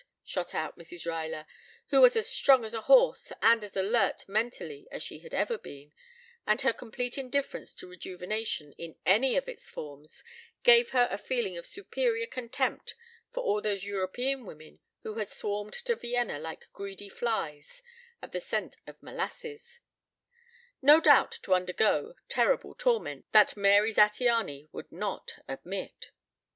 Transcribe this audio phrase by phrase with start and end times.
[0.23, 1.05] shot out Mrs.
[1.05, 1.45] Ruyler.
[1.91, 5.59] She was as strong as a horse and as alert mentally as she had ever
[5.59, 5.93] been,
[6.47, 10.23] and her complete indifference to rejuvenation in any of its forms
[10.63, 12.95] gave her a feeling of superior contempt
[13.29, 17.83] for all those European women who had swarmed to Vienna like greedy flies
[18.23, 19.81] at the scent of molasses
[20.81, 26.09] no doubt to undergo terrible torments that Mary Zattiany would not admit.